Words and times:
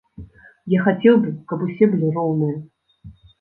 Я 0.73 0.79
хацеў 0.87 1.19
бы, 1.25 1.29
каб 1.51 1.59
усе 1.67 1.91
былі 1.93 2.09
роўныя. 2.17 2.57